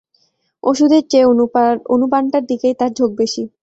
[0.63, 1.29] ওষুধের চেয়ে
[1.91, 3.41] অনুপানটার দিকেই তাঁর ঝোঁক বেশি।